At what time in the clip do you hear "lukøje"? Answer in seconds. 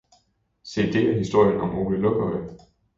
1.97-2.49